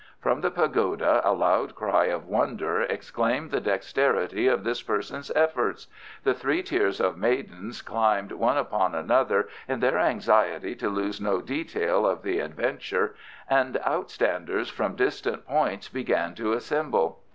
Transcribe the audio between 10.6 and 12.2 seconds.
to lose no detail